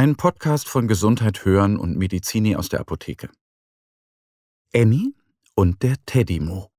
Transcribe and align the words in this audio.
Ein 0.00 0.16
Podcast 0.16 0.66
von 0.66 0.88
Gesundheit 0.88 1.44
hören 1.44 1.76
und 1.76 1.98
Medizini 1.98 2.56
aus 2.56 2.70
der 2.70 2.80
Apotheke. 2.80 3.28
Annie 4.74 5.12
und 5.54 5.82
der 5.82 5.96
Teddy-Mo. 6.06 6.70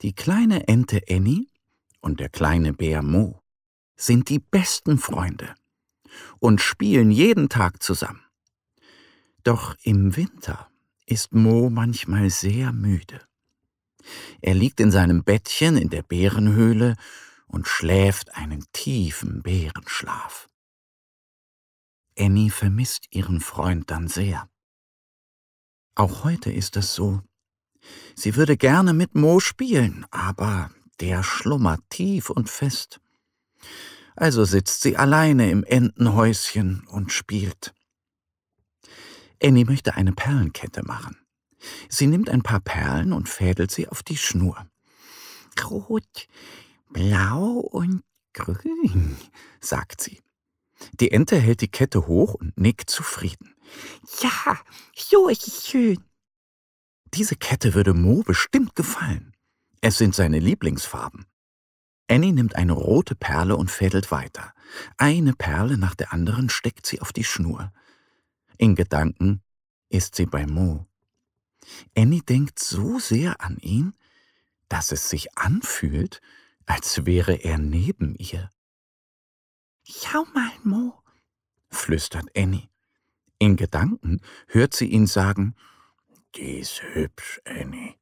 Die 0.00 0.14
kleine 0.14 0.68
Ente 0.68 1.02
Annie 1.10 1.48
und 2.00 2.20
der 2.20 2.28
kleine 2.28 2.72
Bär 2.72 3.02
Mo 3.02 3.42
sind 3.96 4.28
die 4.28 4.38
besten 4.38 4.96
Freunde 4.96 5.56
und 6.38 6.60
spielen 6.60 7.10
jeden 7.10 7.48
Tag 7.48 7.82
zusammen. 7.82 8.22
Doch 9.42 9.74
im 9.82 10.16
Winter 10.16 10.70
ist 11.06 11.34
Mo 11.34 11.68
manchmal 11.68 12.30
sehr 12.30 12.72
müde. 12.72 13.22
Er 14.40 14.54
liegt 14.54 14.78
in 14.78 14.92
seinem 14.92 15.24
Bettchen 15.24 15.76
in 15.76 15.90
der 15.90 16.04
Bärenhöhle 16.04 16.94
und 17.48 17.66
schläft 17.66 18.36
einen 18.36 18.64
tiefen 18.70 19.42
Bärenschlaf. 19.42 20.48
Annie 22.18 22.50
vermisst 22.50 23.06
ihren 23.10 23.40
Freund 23.40 23.90
dann 23.90 24.08
sehr. 24.08 24.48
Auch 25.94 26.24
heute 26.24 26.50
ist 26.50 26.76
es 26.76 26.94
so. 26.94 27.22
Sie 28.14 28.36
würde 28.36 28.56
gerne 28.56 28.92
mit 28.92 29.14
Mo 29.14 29.40
spielen, 29.40 30.06
aber 30.10 30.70
der 31.00 31.22
schlummert 31.22 31.80
tief 31.90 32.30
und 32.30 32.48
fest. 32.48 33.00
Also 34.14 34.44
sitzt 34.44 34.82
sie 34.82 34.96
alleine 34.96 35.50
im 35.50 35.64
Entenhäuschen 35.64 36.86
und 36.88 37.12
spielt. 37.12 37.74
Annie 39.42 39.64
möchte 39.64 39.94
eine 39.94 40.12
Perlenkette 40.12 40.84
machen. 40.84 41.16
Sie 41.88 42.06
nimmt 42.06 42.28
ein 42.28 42.42
paar 42.42 42.60
Perlen 42.60 43.12
und 43.12 43.28
fädelt 43.28 43.70
sie 43.70 43.88
auf 43.88 44.02
die 44.02 44.16
Schnur. 44.16 44.66
Rot, 45.64 46.28
blau 46.90 47.58
und 47.58 48.02
grün, 48.32 49.16
sagt 49.60 50.00
sie. 50.00 50.20
Die 51.00 51.10
Ente 51.10 51.36
hält 51.36 51.60
die 51.60 51.70
Kette 51.70 52.06
hoch 52.06 52.34
und 52.34 52.58
nickt 52.58 52.90
zufrieden. 52.90 53.54
Ja, 54.20 54.58
so 54.94 55.28
ist 55.28 55.46
es 55.46 55.66
schön. 55.66 55.98
Diese 57.14 57.36
Kette 57.36 57.74
würde 57.74 57.94
Mo 57.94 58.22
bestimmt 58.22 58.74
gefallen. 58.74 59.34
Es 59.80 59.98
sind 59.98 60.14
seine 60.14 60.38
Lieblingsfarben. 60.38 61.26
Annie 62.08 62.32
nimmt 62.32 62.56
eine 62.56 62.72
rote 62.72 63.14
Perle 63.14 63.56
und 63.56 63.70
fädelt 63.70 64.10
weiter. 64.10 64.54
Eine 64.96 65.32
Perle 65.32 65.78
nach 65.78 65.94
der 65.94 66.12
anderen 66.12 66.48
steckt 66.48 66.86
sie 66.86 67.00
auf 67.00 67.12
die 67.12 67.24
Schnur. 67.24 67.72
In 68.58 68.74
Gedanken 68.74 69.42
ist 69.88 70.14
sie 70.14 70.26
bei 70.26 70.46
Mo. 70.46 70.86
Annie 71.96 72.22
denkt 72.22 72.58
so 72.58 72.98
sehr 72.98 73.40
an 73.40 73.58
ihn, 73.58 73.94
dass 74.68 74.92
es 74.92 75.08
sich 75.08 75.36
anfühlt, 75.36 76.20
als 76.66 77.04
wäre 77.04 77.34
er 77.34 77.58
neben 77.58 78.14
ihr. 78.14 78.50
Schau 79.94 80.24
mal, 80.32 80.52
Mo, 80.64 81.02
flüstert 81.70 82.34
Annie. 82.34 82.70
In 83.38 83.56
Gedanken 83.56 84.22
hört 84.46 84.74
sie 84.74 84.86
ihn 84.86 85.06
sagen, 85.06 85.54
Die 86.34 86.60
ist 86.60 86.82
hübsch, 86.82 87.42
Annie. 87.44 87.96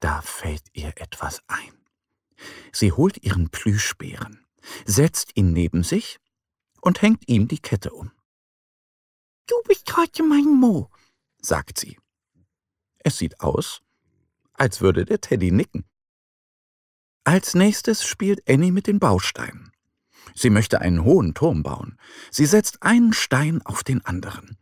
Da 0.00 0.22
fällt 0.22 0.64
ihr 0.72 0.88
etwas 0.96 1.42
ein. 1.46 1.86
Sie 2.72 2.90
holt 2.90 3.22
ihren 3.22 3.50
Plüschbären, 3.50 4.44
setzt 4.84 5.36
ihn 5.36 5.52
neben 5.52 5.84
sich 5.84 6.18
und 6.80 7.02
hängt 7.02 7.28
ihm 7.28 7.46
die 7.46 7.60
Kette 7.60 7.92
um. 7.92 8.10
Du 9.46 9.54
bist 9.68 9.96
heute 9.96 10.24
mein 10.24 10.46
Mo, 10.46 10.90
sagt 11.40 11.78
sie. 11.78 11.98
Es 12.98 13.18
sieht 13.18 13.40
aus, 13.40 13.80
als 14.54 14.80
würde 14.80 15.04
der 15.04 15.20
Teddy 15.20 15.52
nicken. 15.52 15.84
Als 17.22 17.54
nächstes 17.54 18.04
spielt 18.04 18.48
Annie 18.48 18.72
mit 18.72 18.88
den 18.88 18.98
Bausteinen. 18.98 19.75
Sie 20.36 20.50
möchte 20.50 20.80
einen 20.82 21.02
hohen 21.02 21.34
Turm 21.34 21.62
bauen. 21.62 21.98
Sie 22.30 22.46
setzt 22.46 22.82
einen 22.82 23.12
Stein 23.14 23.62
auf 23.64 23.82
den 23.82 24.04
anderen. 24.04 24.58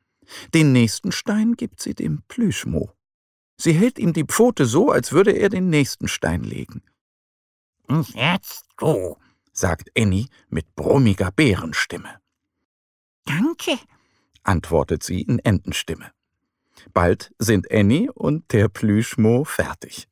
Den 0.54 0.72
nächsten 0.72 1.12
Stein 1.12 1.54
gibt 1.54 1.80
sie 1.80 1.94
dem 1.94 2.22
Plüschmo. 2.28 2.92
Sie 3.56 3.72
hält 3.72 3.98
ihm 3.98 4.12
die 4.12 4.24
Pfote 4.24 4.66
so, 4.66 4.90
als 4.90 5.12
würde 5.12 5.32
er 5.32 5.48
den 5.48 5.68
nächsten 5.70 6.08
Stein 6.08 6.44
legen. 6.44 6.82
Jetzt 8.14 8.66
du, 8.78 9.16
sagt 9.52 9.90
Annie 9.98 10.28
mit 10.48 10.74
brummiger 10.74 11.30
Bärenstimme. 11.30 12.20
Danke, 13.24 13.78
antwortet 14.42 15.02
sie 15.02 15.22
in 15.22 15.38
Entenstimme. 15.40 16.12
Bald 16.92 17.34
sind 17.38 17.70
Annie 17.70 18.12
und 18.12 18.52
der 18.52 18.68
Plüschmo 18.68 19.44
fertig. 19.44 20.08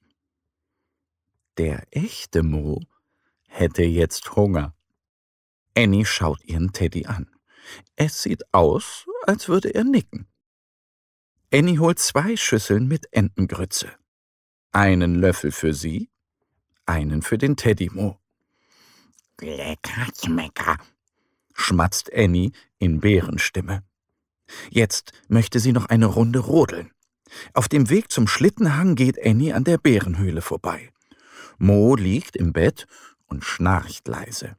Der 1.59 1.87
echte 1.91 2.43
Mo 2.43 2.81
hätte 3.49 3.83
jetzt 3.83 4.35
Hunger. 4.37 4.75
Annie 5.77 6.05
schaut 6.05 6.45
ihren 6.45 6.73
Teddy 6.73 7.07
an. 7.07 7.29
Es 7.97 8.23
sieht 8.23 8.53
aus, 8.53 9.07
als 9.27 9.49
würde 9.49 9.75
er 9.75 9.85
nicken. 9.85 10.27
Annie 11.53 11.79
holt 11.79 11.99
zwei 11.99 12.37
Schüsseln 12.37 12.89
mit 12.89 13.13
Entengrütze. 13.13 13.91
Einen 14.73 15.15
Löffel 15.17 15.53
für 15.53 15.75
sie, 15.75 16.11
einen 16.87 17.23
für 17.23 17.39
den 17.39 17.57
Teddymo. 17.57 18.19
Lecker 19.41 20.07
Schmecker, 20.19 20.77
schmatzt 21.55 22.13
Annie 22.15 22.53
in 22.79 23.01
Bärenstimme. 23.01 23.83
Jetzt 24.71 25.13
möchte 25.29 25.61
sie 25.61 25.73
noch 25.73 25.87
eine 25.87 26.07
Runde 26.07 26.39
rodeln. 26.39 26.91
Auf 27.55 27.69
dem 27.69 27.89
Weg 27.89 28.11
zum 28.11 28.29
Schlittenhang 28.29 28.95
geht 28.95 29.25
Annie 29.25 29.55
an 29.55 29.65
der 29.65 29.79
Bärenhöhle 29.79 30.43
vorbei. 30.43 30.93
Mo 31.59 31.97
liegt 31.97 32.37
im 32.37 32.53
Bett 32.53 32.87
und 33.27 33.45
schnarcht 33.45 34.07
leise. 34.09 34.57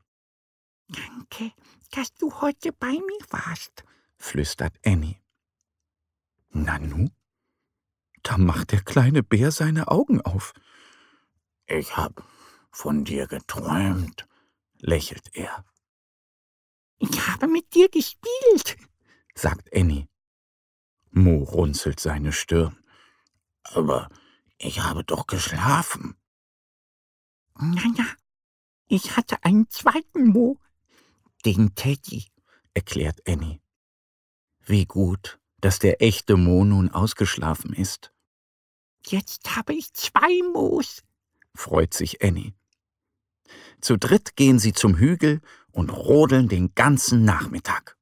Danke, 0.93 1.51
dass 1.91 2.13
du 2.13 2.41
heute 2.41 2.71
bei 2.71 2.91
mir 2.91 3.25
warst, 3.29 3.83
flüstert 4.17 4.75
Annie. 4.85 5.19
Nanu? 6.49 7.09
Da 8.21 8.37
macht 8.37 8.71
der 8.71 8.81
kleine 8.81 9.23
Bär 9.23 9.51
seine 9.51 9.89
Augen 9.89 10.21
auf. 10.21 10.53
Ich 11.65 11.97
hab 11.97 12.23
von 12.71 13.03
dir 13.03 13.27
geträumt, 13.27 14.27
lächelt 14.79 15.35
er. 15.35 15.65
Ich 16.99 17.27
habe 17.27 17.47
mit 17.47 17.73
dir 17.73 17.89
gespielt, 17.89 18.77
sagt 19.35 19.75
Annie. 19.75 20.07
Mo 21.11 21.43
runzelt 21.43 21.99
seine 21.99 22.31
Stirn. 22.31 22.77
Aber 23.63 24.09
ich 24.57 24.81
habe 24.81 25.03
doch 25.03 25.27
geschlafen. 25.27 26.15
Na 27.55 27.83
ja, 27.97 28.05
ich 28.87 29.15
hatte 29.17 29.43
einen 29.43 29.69
zweiten 29.69 30.27
Mo, 30.27 30.59
den 31.45 31.75
Teddy, 31.75 32.25
erklärt 32.73 33.21
Annie. 33.27 33.59
Wie 34.65 34.85
gut, 34.85 35.39
dass 35.59 35.79
der 35.79 36.01
echte 36.01 36.37
Mo 36.37 36.63
nun 36.65 36.89
ausgeschlafen 36.89 37.73
ist. 37.73 38.13
Jetzt 39.05 39.55
habe 39.55 39.73
ich 39.73 39.93
zwei 39.93 40.41
Moos, 40.53 41.03
freut 41.53 41.93
sich 41.93 42.23
Annie. 42.23 42.53
Zu 43.81 43.97
dritt 43.97 44.35
gehen 44.35 44.59
sie 44.59 44.73
zum 44.73 44.95
Hügel 44.95 45.41
und 45.71 45.89
rodeln 45.89 46.47
den 46.47 46.73
ganzen 46.75 47.25
Nachmittag. 47.25 47.97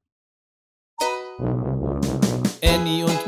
Annie 2.62 3.04
und 3.04 3.21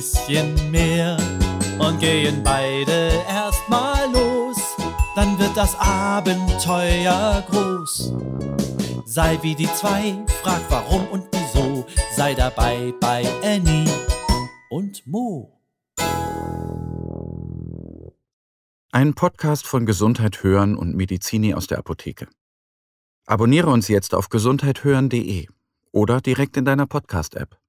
bisschen 0.00 0.70
mehr 0.70 1.18
und 1.78 2.00
gehen 2.00 2.42
beide 2.42 3.10
erstmal 3.28 4.10
los, 4.10 4.56
dann 5.14 5.38
wird 5.38 5.54
das 5.54 5.78
Abenteuer 5.78 7.44
groß. 7.50 8.14
Sei 9.04 9.38
wie 9.42 9.54
die 9.54 9.70
zwei, 9.74 10.24
frag 10.42 10.62
warum 10.70 11.06
und 11.08 11.24
wieso, 11.32 11.84
sei 12.16 12.32
dabei 12.32 12.94
bei 12.98 13.28
Annie 13.42 13.90
und 14.70 15.06
Mo. 15.06 15.60
Ein 18.92 19.12
Podcast 19.12 19.66
von 19.66 19.84
Gesundheit 19.84 20.42
hören 20.42 20.76
und 20.76 20.96
Medizini 20.96 21.52
aus 21.52 21.66
der 21.66 21.78
Apotheke. 21.78 22.26
Abonniere 23.26 23.68
uns 23.68 23.88
jetzt 23.88 24.14
auf 24.14 24.30
gesundheithören.de 24.30 25.46
oder 25.92 26.22
direkt 26.22 26.56
in 26.56 26.64
deiner 26.64 26.86
Podcast-App. 26.86 27.60